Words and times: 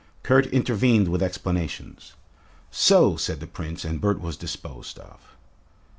Kurt 0.23 0.47
intervened 0.47 1.09
with 1.09 1.21
explanations. 1.21 2.13
"So," 2.71 3.17
said 3.17 3.39
the 3.39 3.45
Prince, 3.45 3.85
and 3.85 4.01
Bert 4.01 4.19
was 4.19 4.35
disposed 4.35 4.97
of. 4.97 5.19